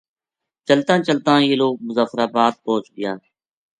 [0.67, 3.11] چلتاں چلتاں یہ لوک مظفرآبا د پوہچ گیا